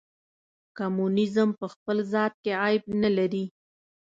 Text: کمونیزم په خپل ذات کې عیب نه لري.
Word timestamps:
کمونیزم 0.77 1.49
په 1.59 1.65
خپل 1.73 1.97
ذات 2.13 2.33
کې 2.43 2.51
عیب 2.63 2.83
نه 3.03 3.09
لري. 3.17 3.45